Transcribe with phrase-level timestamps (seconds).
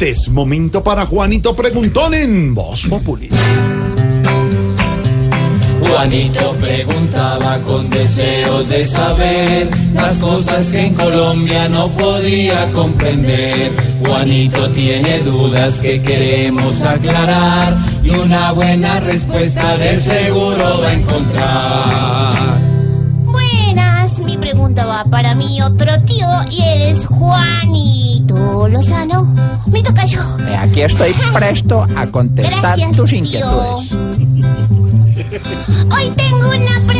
[0.00, 3.28] Es momento para Juanito Preguntón en Voz Populi.
[5.82, 13.72] Juanito preguntaba con deseos de saber las cosas que en Colombia no podía comprender.
[14.06, 22.67] Juanito tiene dudas que queremos aclarar y una buena respuesta de seguro va a encontrar.
[25.04, 29.24] Para mi otro tío y él es Juanito Lozano.
[29.66, 30.20] Mi tocayo.
[30.58, 33.18] Aquí estoy presto a contestar Gracias, tus tío.
[33.20, 33.92] inquietudes.
[35.96, 36.97] Hoy tengo una pregunta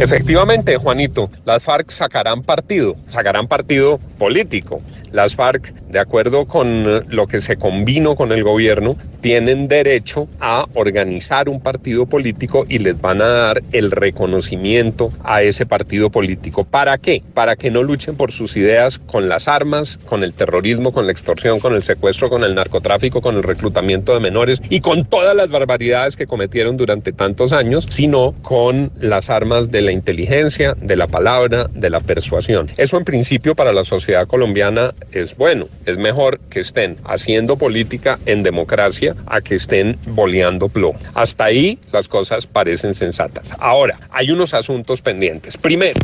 [0.00, 4.82] Efectivamente, Juanito, las FARC sacarán partido, sacarán partido político.
[5.12, 10.66] Las FARC, de acuerdo con lo que se combinó con el gobierno, tienen derecho a
[10.74, 16.64] organizar un partido político y les van a dar el reconocimiento a ese partido político.
[16.64, 17.22] ¿Para qué?
[17.32, 21.12] Para que no luchen por sus ideas con las armas, con el terrorismo, con la
[21.12, 25.34] extorsión, con el secuestro, con el narcotráfico, con el reclutamiento de menores y con todas
[25.36, 30.96] las barbaridades que cometieron durante tantos años, sino con las armas de la inteligencia, de
[30.96, 32.66] la palabra, de la persuasión.
[32.76, 38.18] Eso en principio para la sociedad colombiana es bueno, es mejor que estén haciendo política
[38.26, 40.98] en democracia a que estén boleando plomo.
[41.14, 43.52] Hasta ahí las cosas parecen sensatas.
[43.58, 45.56] Ahora, hay unos asuntos pendientes.
[45.56, 46.00] Primero,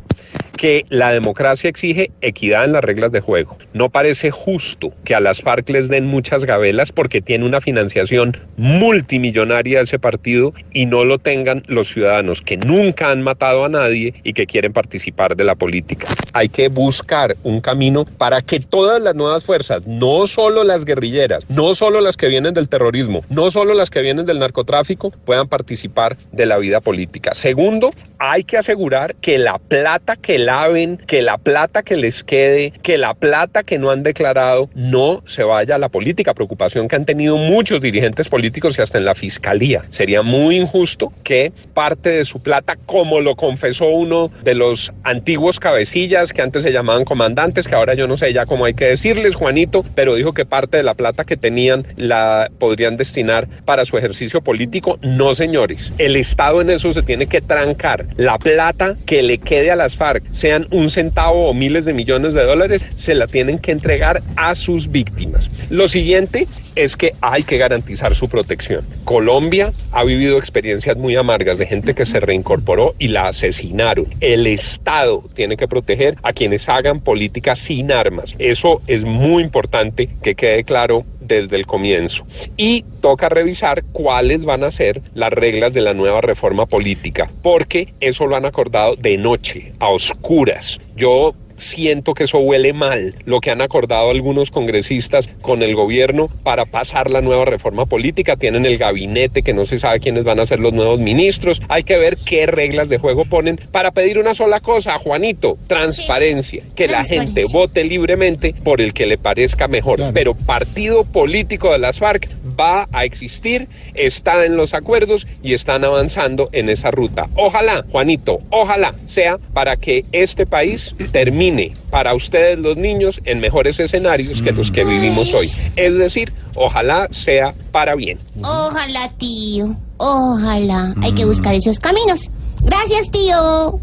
[0.61, 3.57] que la democracia exige equidad en las reglas de juego.
[3.73, 8.37] No parece justo que a las FARC les den muchas gabelas porque tiene una financiación
[8.59, 14.13] multimillonaria ese partido y no lo tengan los ciudadanos que nunca han matado a nadie
[14.23, 16.09] y que quieren participar de la política.
[16.35, 21.49] Hay que buscar un camino para que todas las nuevas fuerzas, no solo las guerrilleras,
[21.49, 25.49] no solo las que vienen del terrorismo, no solo las que vienen del narcotráfico, puedan
[25.49, 27.33] participar de la vida política.
[27.33, 32.73] Segundo, hay que asegurar que la plata que laven, que la plata que les quede,
[32.83, 36.97] que la plata que no han declarado no se vaya a la política, preocupación que
[36.97, 39.85] han tenido muchos dirigentes políticos y hasta en la fiscalía.
[39.91, 45.61] Sería muy injusto que parte de su plata, como lo confesó uno de los antiguos
[45.61, 48.87] cabecillas que antes se llamaban comandantes, que ahora yo no sé ya cómo hay que
[48.87, 53.85] decirles, Juanito, pero dijo que parte de la plata que tenían la podrían destinar para
[53.85, 54.99] su ejercicio político.
[55.03, 58.07] No, señores, el Estado en eso se tiene que trancar.
[58.17, 62.33] La plata que le quede a las FARC, sean un centavo o miles de millones
[62.33, 65.51] de dólares, se la tienen que entregar a sus víctimas.
[65.69, 68.83] Lo siguiente es que hay que garantizar su protección.
[69.05, 74.07] Colombia ha vivido experiencias muy amargas de gente que se reincorporó y la asesinaron.
[74.21, 78.35] El Estado tiene que proteger a quienes hagan política sin armas.
[78.39, 82.27] Eso es muy importante que quede claro desde el comienzo.
[82.57, 87.93] Y toca revisar cuáles van a ser las reglas de la nueva reforma política, porque
[88.01, 90.79] eso lo han acordado de noche, a oscuras.
[90.97, 96.29] Yo siento que eso huele mal, lo que han acordado algunos congresistas con el gobierno
[96.43, 98.37] para pasar la nueva reforma política.
[98.37, 101.61] Tienen el gabinete que no se sabe quiénes van a ser los nuevos ministros.
[101.69, 106.63] Hay que ver qué reglas de juego ponen para pedir una sola cosa, Juanito, transparencia,
[106.75, 109.97] que la gente vote libremente por el que le parezca mejor.
[109.97, 110.15] Claro.
[110.15, 112.29] Pero partido político de las FARC
[112.59, 117.29] va a existir, está en los acuerdos y están avanzando en esa ruta.
[117.37, 121.50] Ojalá, Juanito, ojalá sea para que este país termine
[121.91, 125.53] para ustedes los niños en mejores escenarios que los que vivimos hoy.
[125.77, 128.19] Es decir, ojalá sea para bien.
[128.43, 129.77] Ojalá, tío.
[129.97, 130.95] Ojalá.
[131.03, 132.31] Hay que buscar esos caminos.
[132.63, 133.81] Gracias, tío.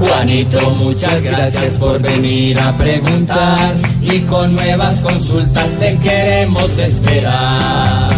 [0.00, 8.17] Juanito, muchas gracias por venir a preguntar y con nuevas consultas te queremos esperar.